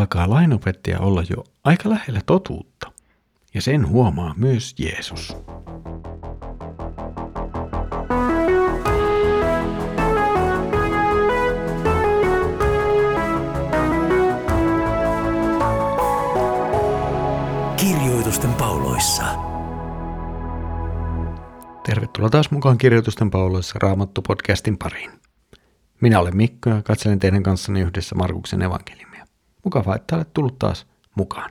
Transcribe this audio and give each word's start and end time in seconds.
alkaa 0.00 0.30
lainopettaja 0.30 0.98
olla 1.00 1.22
jo 1.30 1.44
aika 1.64 1.90
lähellä 1.90 2.20
totuutta. 2.26 2.92
Ja 3.54 3.62
sen 3.62 3.88
huomaa 3.88 4.34
myös 4.36 4.74
Jeesus. 4.78 5.36
Kirjoitusten 17.76 18.54
pauloissa. 18.54 19.24
Tervetuloa 21.86 22.30
taas 22.30 22.50
mukaan 22.50 22.78
Kirjoitusten 22.78 23.30
pauloissa 23.30 23.78
Raamattu-podcastin 23.82 24.76
pariin. 24.82 25.10
Minä 26.00 26.20
olen 26.20 26.36
Mikko 26.36 26.70
ja 26.70 26.82
katselen 26.82 27.18
teidän 27.18 27.42
kanssanne 27.42 27.80
yhdessä 27.80 28.14
Markuksen 28.14 28.62
evankeliumia. 28.62 29.09
Mukavaa, 29.64 29.96
että 29.96 30.16
olet 30.16 30.32
tullut 30.32 30.58
taas 30.58 30.86
mukaan. 31.16 31.50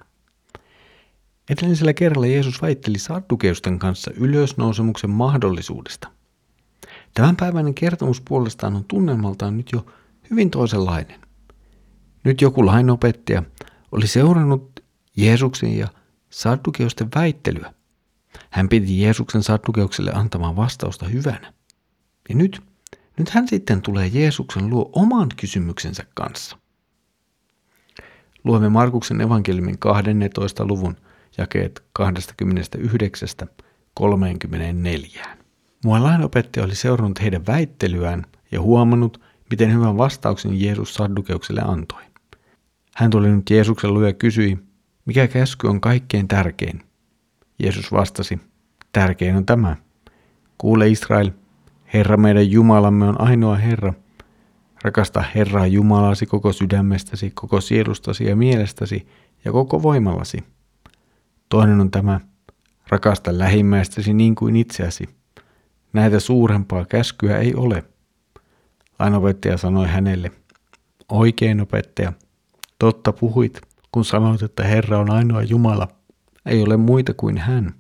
Edellisellä 1.50 1.94
kerralla 1.94 2.28
Jeesus 2.28 2.62
väitteli 2.62 3.00
saddukeusten 3.00 3.80
kanssa 3.80 4.12
ylösnousemuksen 4.16 5.10
mahdollisuudesta. 5.10 6.08
Tämänpäiväinen 7.14 7.74
kertomus 7.74 8.22
puolestaan 8.22 8.76
on 8.76 8.86
tunnelmaltaan 8.86 9.58
nyt 9.58 9.72
jo 9.72 9.86
hyvin 10.32 10.50
toisenlainen. 10.50 11.20
Nyt 12.24 12.42
joku 12.42 12.66
lainopettaja 12.66 13.44
oli 13.92 14.08
seurannut 14.08 14.80
Jeesuksen 15.18 15.78
ja 15.78 15.88
saddukeusten 16.30 17.08
väittelyä. 17.16 17.74
Hän 18.50 18.70
piti 18.70 19.02
Jeesuksen 19.02 19.44
saddukeukselle 19.44 20.12
antamaan 20.14 20.56
vastausta 20.56 21.06
hyvänä. 21.06 21.54
Ja 22.30 22.36
nyt, 22.36 22.62
nyt 23.18 23.30
hän 23.30 23.48
sitten 23.48 23.82
tulee 23.82 24.08
Jeesuksen 24.08 24.70
luo 24.70 24.90
oman 24.94 25.30
kysymyksensä 25.38 26.04
kanssa. 26.14 26.58
Luemme 28.44 28.70
Markuksen 28.70 29.22
evankeliumin 29.22 29.80
12. 29.80 30.66
luvun 30.66 30.96
jakeet 31.38 31.84
29-34. 32.00 32.04
Mua 35.86 36.04
lainopettaja 36.04 36.66
oli 36.66 36.76
seurannut 36.76 37.22
heidän 37.22 37.48
väittelyään 37.48 38.26
ja 38.52 38.62
huomannut, 38.62 39.22
miten 39.50 39.74
hyvän 39.74 39.98
vastauksen 39.98 40.62
Jeesus 40.62 40.94
saddukeukselle 40.94 41.62
antoi. 41.62 42.02
Hän 42.96 43.10
tuli 43.10 43.30
nyt 43.30 43.50
Jeesuksen 43.50 43.94
luo 43.94 44.06
ja 44.06 44.14
kysyi, 44.14 44.58
mikä 45.06 45.28
käsky 45.28 45.68
on 45.68 45.82
kaikkein 45.82 46.28
tärkein? 46.28 46.84
Jeesus 47.60 47.92
vastasi, 47.92 48.40
tärkein 48.92 49.36
on 49.36 49.46
tämä. 49.46 49.76
Kuule 50.58 50.90
Israel, 50.90 51.32
Herra 51.94 52.18
meidän 52.18 52.52
Jumalamme 52.52 53.06
on 53.06 53.22
ainoa 53.22 53.56
Herra. 53.56 53.94
Rakasta 54.84 55.24
Herraa 55.36 55.68
Jumalasi 55.68 56.26
koko 56.26 56.54
sydämestäsi, 56.54 57.32
koko 57.36 57.62
sielustasi 57.62 58.26
ja 58.26 58.36
mielestäsi 58.36 59.08
ja 59.46 59.52
koko 59.52 59.84
voimallasi. 59.84 60.44
Toinen 61.50 61.82
on 61.82 61.92
tämä, 61.92 62.20
rakasta 62.90 63.38
lähimmäistäsi 63.38 64.14
niin 64.14 64.36
kuin 64.36 64.56
itseäsi. 64.56 65.10
Näitä 65.94 66.20
suurempaa 66.20 66.86
käskyä 66.86 67.38
ei 67.38 67.56
ole. 67.56 67.84
Lainopettaja 69.00 69.58
sanoi 69.58 69.88
hänelle, 69.88 70.32
oikein 71.10 71.62
opettaja, 71.62 72.14
totta 72.80 73.12
puhuit, 73.14 73.62
kun 73.92 74.06
sanoit, 74.06 74.42
että 74.42 74.64
Herra 74.64 75.00
on 75.00 75.12
ainoa 75.12 75.44
Jumala, 75.44 75.88
ei 76.46 76.64
ole 76.64 76.78
muita 76.78 77.14
kuin 77.14 77.38
hän. 77.38 77.74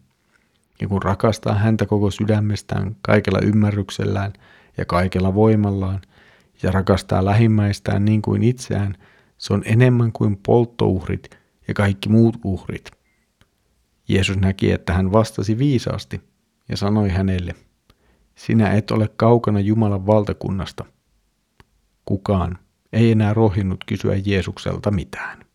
Ja 0.81 0.87
kun 0.87 1.03
rakastaa 1.03 1.53
häntä 1.53 1.85
koko 1.85 2.11
sydämestään, 2.11 2.95
kaikella 3.01 3.39
ymmärryksellään 3.43 4.33
ja 4.77 4.85
kaikella 4.85 5.33
voimallaan, 5.33 6.01
ja 6.63 6.71
rakastaa 6.71 7.25
lähimmäistään 7.25 8.05
niin 8.05 8.21
kuin 8.21 8.43
itseään, 8.43 8.95
se 9.37 9.53
on 9.53 9.61
enemmän 9.65 10.11
kuin 10.11 10.37
polttouhrit 10.45 11.29
ja 11.67 11.73
kaikki 11.73 12.09
muut 12.09 12.37
uhrit. 12.43 12.91
Jeesus 14.07 14.37
näki, 14.37 14.71
että 14.71 14.93
hän 14.93 15.11
vastasi 15.11 15.57
viisaasti 15.57 16.21
ja 16.69 16.77
sanoi 16.77 17.09
hänelle, 17.09 17.55
sinä 18.35 18.71
et 18.71 18.91
ole 18.91 19.07
kaukana 19.07 19.59
Jumalan 19.59 20.07
valtakunnasta. 20.07 20.85
Kukaan 22.05 22.57
ei 22.93 23.11
enää 23.11 23.33
rohinnut 23.33 23.83
kysyä 23.83 24.15
Jeesukselta 24.25 24.91
mitään. 24.91 25.45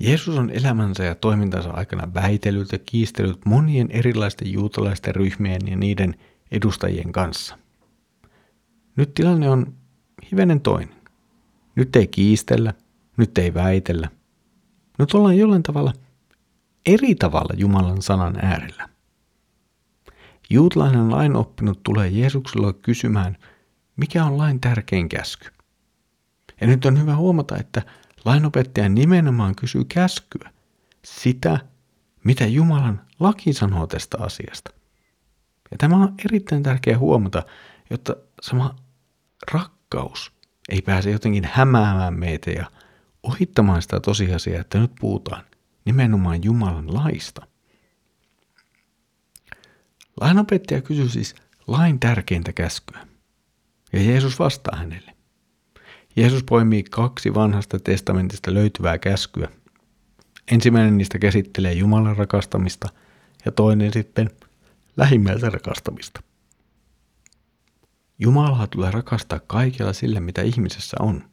Jeesus 0.00 0.38
on 0.38 0.50
elämänsä 0.50 1.04
ja 1.04 1.14
toimintansa 1.14 1.70
aikana 1.70 2.14
väitellyt 2.14 2.72
ja 2.72 2.78
kiistellyt 2.78 3.38
monien 3.46 3.90
erilaisten 3.90 4.52
juutalaisten 4.52 5.14
ryhmien 5.14 5.60
ja 5.66 5.76
niiden 5.76 6.14
edustajien 6.50 7.12
kanssa. 7.12 7.58
Nyt 8.98 9.14
tilanne 9.14 9.50
on 9.50 9.74
hivenen 10.32 10.60
toinen. 10.60 10.96
Nyt 11.74 11.96
ei 11.96 12.06
kiistellä, 12.06 12.74
nyt 13.16 13.38
ei 13.38 13.54
väitellä. 13.54 14.08
Nyt 14.98 15.14
ollaan 15.14 15.38
jollain 15.38 15.62
tavalla 15.62 15.92
eri 16.86 17.14
tavalla 17.14 17.54
Jumalan 17.56 18.02
sanan 18.02 18.36
äärellä. 18.44 18.88
Juutalainen 20.50 21.10
lainoppinut 21.10 21.82
tulee 21.82 22.08
Jeesuksella 22.08 22.72
kysymään, 22.72 23.36
mikä 23.96 24.24
on 24.24 24.38
lain 24.38 24.60
tärkein 24.60 25.08
käsky. 25.08 25.50
Ja 26.60 26.66
nyt 26.66 26.84
on 26.84 27.00
hyvä 27.00 27.16
huomata, 27.16 27.56
että 27.56 27.82
Lainopettaja 28.24 28.88
nimenomaan 28.88 29.54
kysyy 29.54 29.84
käskyä, 29.84 30.50
sitä, 31.04 31.58
mitä 32.24 32.46
Jumalan 32.46 33.00
laki 33.20 33.52
sanoo 33.52 33.86
tästä 33.86 34.18
asiasta. 34.20 34.70
Ja 35.70 35.78
tämä 35.78 35.96
on 35.96 36.14
erittäin 36.24 36.62
tärkeä 36.62 36.98
huomata, 36.98 37.42
jotta 37.90 38.16
sama 38.42 38.87
rakkaus 39.52 40.32
ei 40.68 40.82
pääse 40.82 41.10
jotenkin 41.10 41.48
hämäämään 41.52 42.14
meitä 42.14 42.50
ja 42.50 42.70
ohittamaan 43.22 43.82
sitä 43.82 44.00
tosiasiaa, 44.00 44.60
että 44.60 44.78
nyt 44.78 44.92
puhutaan 45.00 45.44
nimenomaan 45.84 46.44
Jumalan 46.44 46.94
laista. 46.94 47.46
Lainopettaja 50.20 50.82
kysyy 50.82 51.08
siis 51.08 51.34
lain 51.66 52.00
tärkeintä 52.00 52.52
käskyä. 52.52 53.06
Ja 53.92 54.02
Jeesus 54.02 54.38
vastaa 54.38 54.76
hänelle. 54.76 55.14
Jeesus 56.16 56.44
poimii 56.44 56.82
kaksi 56.82 57.34
vanhasta 57.34 57.78
testamentista 57.78 58.54
löytyvää 58.54 58.98
käskyä. 58.98 59.48
Ensimmäinen 60.52 60.98
niistä 60.98 61.18
käsittelee 61.18 61.72
Jumalan 61.72 62.16
rakastamista 62.16 62.88
ja 63.44 63.52
toinen 63.52 63.92
sitten 63.92 64.30
lähimmäistä 64.96 65.50
rakastamista. 65.50 66.22
Jumalaa 68.18 68.66
tulee 68.66 68.90
rakastaa 68.90 69.40
kaikella 69.46 69.92
sillä, 69.92 70.20
mitä 70.20 70.42
ihmisessä 70.42 70.96
on. 71.00 71.24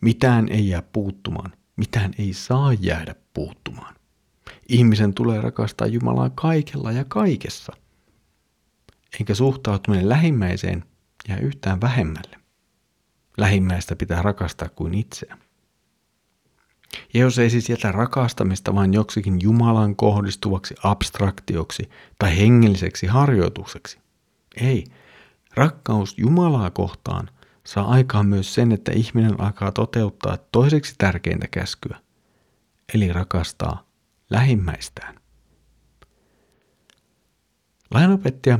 Mitään 0.00 0.48
ei 0.48 0.68
jää 0.68 0.82
puuttumaan, 0.82 1.52
mitään 1.76 2.14
ei 2.18 2.32
saa 2.32 2.72
jäädä 2.72 3.14
puuttumaan. 3.34 3.94
Ihmisen 4.68 5.14
tulee 5.14 5.40
rakastaa 5.40 5.86
Jumalaa 5.86 6.30
kaikella 6.30 6.92
ja 6.92 7.04
kaikessa. 7.04 7.72
Eikä 9.20 9.34
suhtautuminen 9.34 10.08
lähimmäiseen 10.08 10.84
jää 11.28 11.38
yhtään 11.38 11.80
vähemmälle. 11.80 12.36
Lähimmäistä 13.36 13.96
pitää 13.96 14.22
rakastaa 14.22 14.68
kuin 14.68 14.94
itseä. 14.94 15.38
jos 17.14 17.38
ei 17.38 17.50
siis 17.50 17.68
jätä 17.68 17.92
rakastamista 17.92 18.74
vain 18.74 18.94
joksikin 18.94 19.38
Jumalan 19.42 19.96
kohdistuvaksi 19.96 20.74
abstraktioksi 20.82 21.90
tai 22.18 22.38
hengelliseksi 22.38 23.06
harjoitukseksi. 23.06 23.98
Ei, 24.56 24.84
rakkaus 25.54 26.18
Jumalaa 26.18 26.70
kohtaan 26.70 27.30
saa 27.66 27.88
aikaan 27.88 28.26
myös 28.26 28.54
sen, 28.54 28.72
että 28.72 28.92
ihminen 28.92 29.40
alkaa 29.40 29.72
toteuttaa 29.72 30.38
toiseksi 30.52 30.94
tärkeintä 30.98 31.48
käskyä, 31.50 32.00
eli 32.94 33.12
rakastaa 33.12 33.88
lähimmäistään. 34.30 35.14
Lainopettaja 37.90 38.58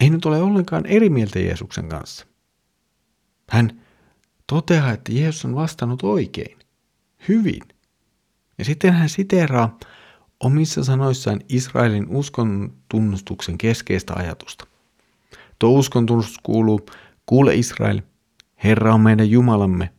ei 0.00 0.10
nyt 0.10 0.26
ole 0.26 0.42
ollenkaan 0.42 0.86
eri 0.86 1.10
mieltä 1.10 1.38
Jeesuksen 1.38 1.88
kanssa. 1.88 2.26
Hän 3.50 3.80
toteaa, 4.46 4.92
että 4.92 5.12
Jeesus 5.12 5.44
on 5.44 5.54
vastannut 5.54 6.02
oikein, 6.02 6.58
hyvin. 7.28 7.62
Ja 8.58 8.64
sitten 8.64 8.92
hän 8.92 9.08
siteeraa 9.08 9.78
omissa 10.40 10.84
sanoissaan 10.84 11.40
Israelin 11.48 12.06
uskon 12.08 12.76
tunnustuksen 12.88 13.58
keskeistä 13.58 14.12
ajatusta. 14.16 14.66
Tuo 15.60 15.78
uskon 15.78 16.06
tunnustus 16.06 16.38
kuuluu, 16.42 16.86
kuule 17.26 17.54
Israel, 17.54 18.00
Herra 18.64 18.94
on 18.94 19.00
meidän 19.00 19.30
Jumalamme, 19.30 19.90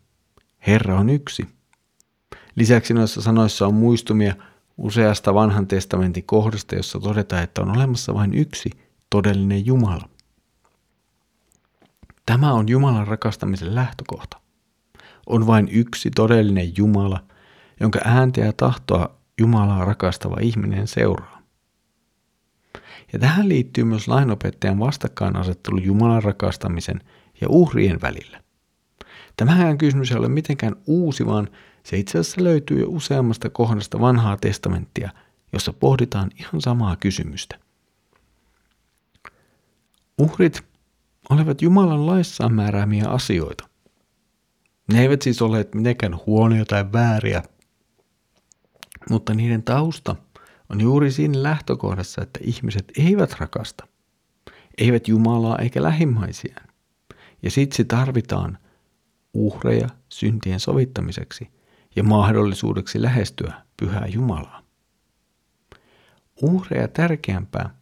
Herra 0.67 0.99
on 0.99 1.09
yksi. 1.09 1.47
Lisäksi 2.55 2.93
noissa 2.93 3.21
sanoissa 3.21 3.67
on 3.67 3.73
muistumia 3.73 4.35
useasta 4.77 5.33
vanhan 5.33 5.67
testamentin 5.67 6.23
kohdasta, 6.23 6.75
jossa 6.75 6.99
todetaan, 6.99 7.43
että 7.43 7.61
on 7.61 7.77
olemassa 7.77 8.13
vain 8.13 8.33
yksi 8.33 8.69
todellinen 9.09 9.65
Jumala. 9.65 10.09
Tämä 12.25 12.53
on 12.53 12.69
Jumalan 12.69 13.07
rakastamisen 13.07 13.75
lähtökohta 13.75 14.41
on 15.31 15.47
vain 15.47 15.69
yksi 15.71 16.11
todellinen 16.11 16.77
Jumala, 16.77 17.23
jonka 17.79 17.99
ääntä 18.05 18.41
ja 18.41 18.53
tahtoa 18.53 19.15
Jumalaa 19.39 19.85
rakastava 19.85 20.37
ihminen 20.41 20.87
seuraa. 20.87 21.30
Ja 23.13 23.19
tähän 23.19 23.49
liittyy 23.49 23.83
myös 23.83 24.07
lainopettajan 24.07 24.79
vastakkainasettelu 24.79 25.77
Jumalan 25.77 26.23
rakastamisen 26.23 27.01
ja 27.41 27.49
uhrien 27.49 28.01
välillä. 28.01 28.41
Tämähän 29.37 29.77
kysymys 29.77 30.11
ei 30.11 30.17
ole 30.17 30.29
mitenkään 30.29 30.75
uusi, 30.85 31.25
vaan 31.25 31.47
se 31.83 31.97
itse 31.97 32.19
asiassa 32.19 32.43
löytyy 32.43 32.79
jo 32.79 32.85
useammasta 32.89 33.49
kohdasta 33.49 33.99
vanhaa 33.99 34.37
testamenttia, 34.37 35.09
jossa 35.53 35.73
pohditaan 35.73 36.29
ihan 36.39 36.61
samaa 36.61 36.95
kysymystä. 36.95 37.59
Uhrit 40.17 40.63
olivat 41.29 41.61
Jumalan 41.61 42.05
laissaan 42.05 42.53
määräämiä 42.53 43.09
asioita. 43.09 43.67
Ne 44.93 45.01
eivät 45.01 45.21
siis 45.21 45.41
ole 45.41 45.67
mitenkään 45.75 46.19
huonoja 46.25 46.65
tai 46.65 46.91
vääriä, 46.91 47.43
mutta 49.09 49.33
niiden 49.33 49.63
tausta 49.63 50.15
on 50.71 50.81
juuri 50.81 51.11
siinä 51.11 51.43
lähtökohdassa, 51.43 52.21
että 52.21 52.39
ihmiset 52.43 52.91
eivät 52.97 53.39
rakasta, 53.39 53.87
eivät 54.77 55.07
Jumalaa 55.07 55.57
eikä 55.57 55.83
lähimmäisiään. 55.83 56.67
Ja 57.43 57.51
siksi 57.51 57.85
tarvitaan 57.85 58.57
uhreja 59.33 59.87
syntien 60.09 60.59
sovittamiseksi 60.59 61.49
ja 61.95 62.03
mahdollisuudeksi 62.03 63.01
lähestyä 63.01 63.53
pyhää 63.77 64.07
Jumalaa. 64.07 64.61
Uhreja 66.41 66.87
tärkeämpää 66.87 67.75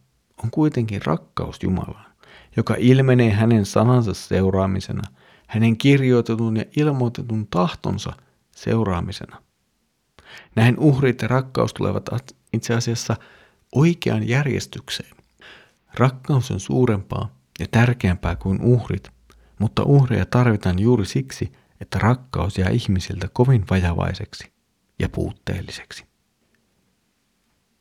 on 0.44 0.50
kuitenkin 0.50 1.00
rakkaus 1.06 1.62
Jumalaan, 1.62 2.10
joka 2.56 2.74
ilmenee 2.78 3.30
hänen 3.30 3.66
sanansa 3.66 4.14
seuraamisena, 4.14 5.02
hänen 5.46 5.76
kirjoitetun 5.76 6.56
ja 6.56 6.64
ilmoitetun 6.76 7.46
tahtonsa 7.46 8.12
seuraamisena. 8.56 9.42
Näin 10.56 10.78
uhrit 10.78 11.22
ja 11.22 11.28
rakkaus 11.28 11.74
tulevat 11.74 12.08
itse 12.52 12.74
asiassa 12.74 13.16
oikeaan 13.74 14.28
järjestykseen. 14.28 15.16
Rakkaus 15.94 16.50
on 16.50 16.60
suurempaa 16.60 17.34
ja 17.60 17.66
tärkeämpää 17.70 18.36
kuin 18.36 18.60
uhrit, 18.62 19.08
mutta 19.58 19.82
uhreja 19.82 20.26
tarvitaan 20.26 20.78
juuri 20.78 21.06
siksi, 21.06 21.52
että 21.80 21.98
rakkaus 21.98 22.58
jää 22.58 22.70
ihmisiltä 22.70 23.28
kovin 23.32 23.64
vajavaiseksi 23.70 24.52
ja 24.98 25.08
puutteelliseksi. 25.08 26.04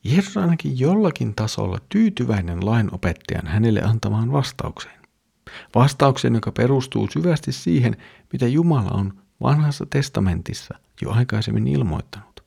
Jeesus 0.04 0.38
ainakin 0.38 0.80
jollakin 0.80 1.36
tasolla 1.36 1.78
tyytyväinen 1.90 2.66
lainopettajan 2.66 3.48
hänelle 3.48 3.82
antamaan 3.82 4.32
vastaukseen. 4.32 5.00
Vastaukseen, 5.76 6.34
joka 6.34 6.52
perustuu 6.52 7.08
syvästi 7.12 7.52
siihen, 7.52 7.98
mitä 8.34 8.48
Jumala 8.48 8.92
on 8.92 9.22
vanhassa 9.42 9.86
testamentissa 9.90 10.76
jo 11.02 11.12
aikaisemmin 11.12 11.68
ilmoittanut. 11.68 12.44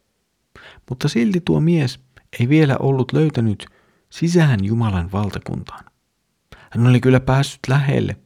Mutta 0.89 1.09
silti 1.09 1.41
tuo 1.41 1.61
mies 1.61 2.01
ei 2.41 2.49
vielä 2.49 2.77
ollut 2.81 3.13
löytänyt 3.13 3.67
sisään 4.11 4.65
Jumalan 4.65 5.13
valtakuntaan. 5.13 5.85
Hän 6.71 6.87
oli 6.87 7.01
kyllä 7.01 7.21
päässyt 7.21 7.61
lähelle, 7.69 8.17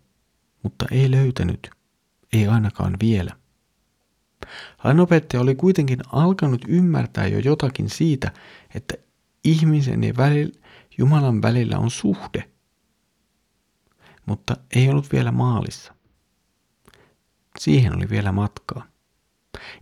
mutta 0.62 0.86
ei 0.90 1.10
löytänyt, 1.10 1.70
ei 2.32 2.48
ainakaan 2.48 2.96
vielä. 3.00 3.36
Lainopettaja 4.84 5.40
oli 5.40 5.54
kuitenkin 5.54 5.98
alkanut 6.12 6.64
ymmärtää 6.68 7.26
jo 7.26 7.38
jotakin 7.38 7.90
siitä, 7.90 8.32
että 8.74 8.94
ihmisen 9.44 10.04
ja 10.04 10.14
välillä, 10.16 10.52
Jumalan 10.98 11.42
välillä 11.42 11.78
on 11.78 11.90
suhde, 11.90 12.50
mutta 14.26 14.56
ei 14.76 14.88
ollut 14.88 15.12
vielä 15.12 15.32
maalissa. 15.32 15.94
Siihen 17.58 17.96
oli 17.96 18.10
vielä 18.10 18.32
matkaa. 18.32 18.86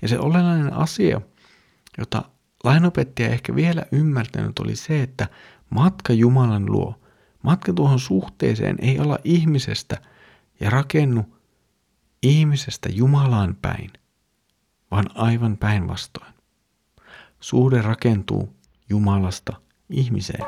Ja 0.03 0.09
se 0.09 0.19
olennainen 0.19 0.73
asia, 0.73 1.21
jota 1.99 2.23
lainopettaja 2.65 3.29
ehkä 3.29 3.55
vielä 3.55 3.87
ymmärtänyt, 3.93 4.59
oli 4.59 4.77
se, 4.77 5.03
että 5.03 5.29
matka 5.71 6.13
Jumalan 6.13 6.73
luo, 6.73 6.95
matka 7.43 7.73
tuohon 7.73 8.01
suhteeseen 8.01 8.77
ei 8.81 8.99
olla 8.99 9.19
ihmisestä 9.25 9.99
ja 10.61 10.71
rakennu 10.71 11.35
ihmisestä 12.23 12.89
Jumalaan 12.93 13.57
päin, 13.63 13.91
vaan 14.91 15.05
aivan 15.15 15.57
päinvastoin. 15.57 16.35
Suhde 17.41 17.83
rakentuu 17.83 18.57
Jumalasta 18.89 19.53
ihmiseen. 19.91 20.45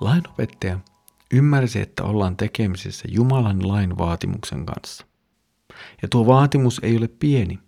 Lainopettaja 0.00 0.78
ymmärsi, 1.32 1.80
että 1.80 2.04
ollaan 2.04 2.36
tekemisissä 2.36 3.08
Jumalan 3.10 3.68
lain 3.68 3.98
vaatimuksen 3.98 4.66
kanssa. 4.66 5.06
Ja 6.02 6.08
tuo 6.08 6.26
vaatimus 6.26 6.80
ei 6.82 6.96
ole 6.96 7.08
pieni. 7.08 7.58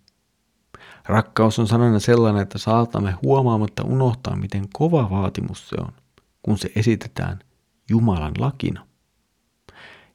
Rakkaus 1.04 1.58
on 1.58 1.66
sanana 1.66 1.98
sellainen, 1.98 2.42
että 2.42 2.58
saatamme 2.58 3.14
huomaamatta 3.22 3.82
unohtaa, 3.82 4.36
miten 4.36 4.68
kova 4.72 5.10
vaatimus 5.10 5.68
se 5.68 5.76
on, 5.80 5.92
kun 6.42 6.58
se 6.58 6.72
esitetään 6.76 7.38
Jumalan 7.90 8.32
lakina. 8.38 8.86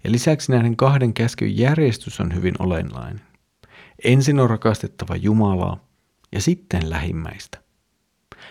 Ja 0.03 0.11
lisäksi 0.11 0.51
näiden 0.51 0.75
kahden 0.75 1.13
käskyn 1.13 1.57
järjestys 1.57 2.19
on 2.19 2.35
hyvin 2.35 2.53
olennainen. 2.59 3.21
Ensin 4.03 4.39
on 4.39 4.49
rakastettava 4.49 5.15
Jumalaa 5.15 5.77
ja 6.31 6.41
sitten 6.41 6.89
lähimmäistä. 6.89 7.61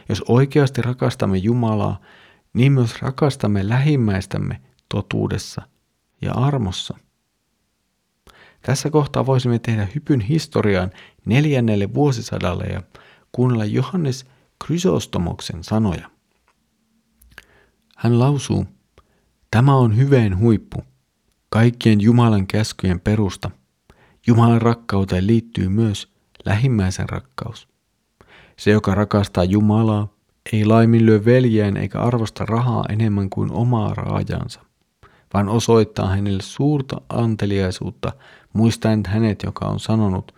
Jos 0.08 0.22
oikeasti 0.28 0.82
rakastamme 0.82 1.36
Jumalaa, 1.36 2.00
niin 2.54 2.72
myös 2.72 3.02
rakastamme 3.02 3.68
lähimmäistämme 3.68 4.60
totuudessa 4.88 5.62
ja 6.22 6.32
armossa. 6.32 6.98
Tässä 8.66 8.90
kohtaa 8.90 9.26
voisimme 9.26 9.58
tehdä 9.58 9.88
hypyn 9.94 10.20
historiaan 10.20 10.90
neljännelle 11.24 11.94
vuosisadalle 11.94 12.64
ja 12.64 12.82
kuunnella 13.32 13.64
Johannes 13.64 14.26
Chrysostomoksen 14.64 15.64
sanoja. 15.64 16.10
Hän 17.96 18.18
lausuu, 18.18 18.66
tämä 19.50 19.76
on 19.76 19.96
hyveen 19.96 20.38
huippu, 20.38 20.84
kaikkien 21.48 22.00
Jumalan 22.00 22.46
käskyjen 22.46 23.00
perusta– 23.00 23.50
Jumalan 24.26 24.62
rakkauteen 24.62 25.26
liittyy 25.26 25.68
myös 25.68 26.12
lähimmäisen 26.44 27.08
rakkaus. 27.08 27.68
Se, 28.58 28.70
joka 28.70 28.94
rakastaa 28.94 29.44
Jumalaa, 29.44 30.08
ei 30.52 30.64
laiminlyö 30.64 31.24
veljään 31.24 31.76
eikä 31.76 32.00
arvosta 32.00 32.44
rahaa 32.46 32.84
enemmän 32.88 33.30
kuin 33.30 33.52
omaa 33.52 33.94
raajansa, 33.94 34.60
vaan 35.34 35.48
osoittaa 35.48 36.08
hänelle 36.08 36.42
suurta 36.42 37.00
anteliaisuutta, 37.08 38.12
muistaen 38.54 39.02
hänet, 39.06 39.42
joka 39.42 39.66
on 39.66 39.80
sanonut, 39.80 40.34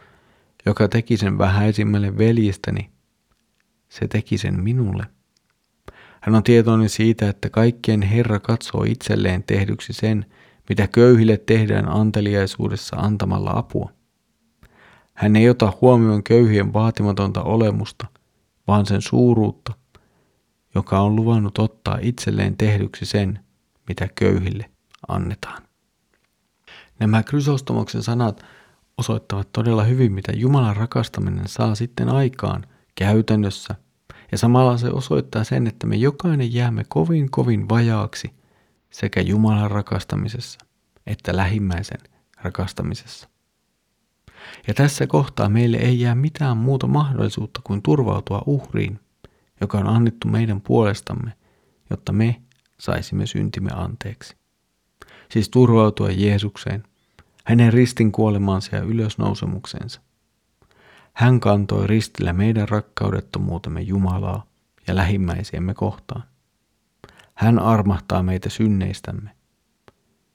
joka 0.66 0.88
teki 0.88 1.16
sen 1.16 1.38
vähäisimmälle 1.38 2.18
veljestäni, 2.18 2.90
se 3.88 4.08
teki 4.08 4.38
sen 4.38 4.60
minulle. 4.60 5.06
Hän 6.20 6.34
on 6.34 6.42
tietoinen 6.42 6.88
siitä, 6.88 7.28
että 7.28 7.50
kaikkien 7.50 8.02
Herra 8.02 8.40
katsoo 8.40 8.84
itselleen 8.84 9.42
tehdyksi 9.42 9.92
sen, 9.92 10.26
mitä 10.68 10.86
köyhille 10.86 11.36
tehdään 11.36 11.88
anteliaisuudessa 11.88 12.96
antamalla 12.96 13.50
apua. 13.50 13.92
Hän 15.14 15.36
ei 15.36 15.50
ota 15.50 15.72
huomioon 15.80 16.22
köyhien 16.22 16.72
vaatimatonta 16.72 17.42
olemusta, 17.42 18.06
vaan 18.68 18.86
sen 18.86 19.02
suuruutta, 19.02 19.72
joka 20.74 21.00
on 21.00 21.16
luvannut 21.16 21.58
ottaa 21.58 21.98
itselleen 22.00 22.56
tehdyksi 22.56 23.06
sen, 23.06 23.40
mitä 23.88 24.08
köyhille 24.14 24.70
annetaan. 25.08 25.65
Nämä 26.98 27.22
Krysostomoksen 27.22 28.02
sanat 28.02 28.44
osoittavat 28.98 29.52
todella 29.52 29.84
hyvin, 29.84 30.12
mitä 30.12 30.32
Jumalan 30.32 30.76
rakastaminen 30.76 31.48
saa 31.48 31.74
sitten 31.74 32.08
aikaan 32.08 32.66
käytännössä, 32.94 33.74
ja 34.32 34.38
samalla 34.38 34.76
se 34.76 34.90
osoittaa 34.90 35.44
sen, 35.44 35.66
että 35.66 35.86
me 35.86 35.96
jokainen 35.96 36.54
jäämme 36.54 36.84
kovin 36.88 37.30
kovin 37.30 37.68
vajaaksi– 37.68 38.30
sekä 38.90 39.20
Jumalan 39.20 39.70
rakastamisessa 39.70 40.58
että 41.06 41.36
lähimmäisen 41.36 42.00
rakastamisessa. 42.42 43.28
Ja 44.66 44.74
tässä 44.74 45.06
kohtaa 45.06 45.48
meille 45.48 45.76
ei 45.76 46.00
jää 46.00 46.14
mitään 46.14 46.56
muuta 46.56 46.86
mahdollisuutta 46.86 47.60
kuin 47.64 47.82
turvautua 47.82 48.42
uhriin, 48.46 49.00
joka 49.60 49.78
on 49.78 49.86
annettu 49.86 50.28
meidän 50.28 50.60
puolestamme, 50.60 51.32
jotta 51.90 52.12
me 52.12 52.42
saisimme 52.80 53.26
syntimme 53.26 53.70
anteeksi. 53.74 54.36
Siis 55.30 55.48
turvautua 55.48 56.10
Jeesukseen, 56.10 56.84
hänen 57.44 57.72
ristin 57.72 58.12
kuolemaansa 58.12 58.76
ja 58.76 58.82
ylösnousemuksensa. 58.82 60.00
Hän 61.12 61.40
kantoi 61.40 61.86
ristillä 61.86 62.32
meidän 62.32 62.68
rakkaudettomuutemme 62.68 63.80
Jumalaa 63.80 64.46
ja 64.86 64.96
lähimmäisiämme 64.96 65.74
kohtaan. 65.74 66.22
Hän 67.34 67.58
armahtaa 67.58 68.22
meitä 68.22 68.48
synneistämme 68.48 69.30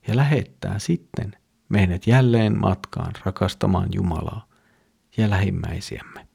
ja 0.08 0.16
lähettää 0.16 0.80
sitten 0.80 1.36
meidät 1.70 2.08
jälleen 2.08 2.60
matkaan 2.60 3.12
rakastamaan 3.26 3.90
Jumalaa 3.94 4.48
ja 5.18 5.30
lähimmäisiämme. 5.30 6.28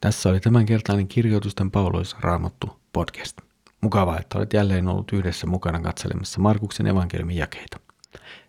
Tässä 0.00 0.28
oli 0.28 0.40
tämänkertainen 0.40 1.08
kirjoitusten 1.08 1.70
pauloissa 1.70 2.16
raamattu 2.20 2.80
podcast. 2.92 3.51
Mukavaa, 3.82 4.18
että 4.18 4.38
olet 4.38 4.52
jälleen 4.52 4.88
ollut 4.88 5.12
yhdessä 5.12 5.46
mukana 5.46 5.80
katselemassa 5.80 6.40
Markuksen 6.40 6.86
evankeliumin 6.86 7.36
jakeita. 7.36 7.80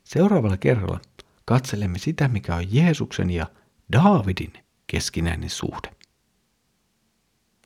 Seuraavalla 0.04 0.58
kerralla 0.58 1.00
katselemme 1.46 1.98
sitä, 2.00 2.28
mikä 2.28 2.56
on 2.56 2.74
Jeesuksen 2.76 3.30
ja 3.30 3.46
Daavidin 3.94 4.54
keskinäinen 4.88 5.50
suhde. 5.50 5.90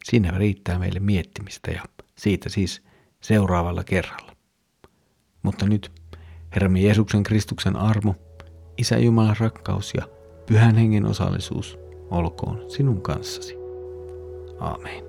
Siinä 0.03 0.31
riittää 0.31 0.79
meille 0.79 0.99
miettimistä 0.99 1.71
ja 1.71 1.83
siitä 2.15 2.49
siis 2.49 2.83
seuraavalla 3.21 3.83
kerralla. 3.83 4.31
Mutta 5.43 5.65
nyt 5.65 5.91
Herramme 6.55 6.79
Jeesuksen 6.79 7.23
Kristuksen 7.23 7.75
armo, 7.75 8.15
Isä 8.77 8.97
Jumalan 8.97 9.35
rakkaus 9.39 9.93
ja 9.93 10.07
Pyhän 10.45 10.75
Hengen 10.75 11.05
osallisuus 11.05 11.79
olkoon 12.11 12.71
sinun 12.71 13.01
kanssasi. 13.01 13.55
Aamen. 14.59 15.06